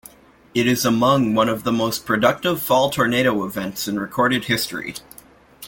It 0.55 0.65
is 0.65 0.83
among 0.83 1.35
one 1.35 1.61
the 1.61 1.71
most 1.71 2.07
productive 2.07 2.59
Fall 2.59 2.89
tornado 2.89 3.45
events 3.45 3.87
in 3.87 3.99
recorded 3.99 4.45
history. 4.45 4.95